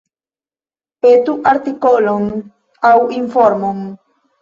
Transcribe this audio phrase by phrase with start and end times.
[1.05, 2.27] Petu artikolon
[2.93, 3.89] aŭ informon.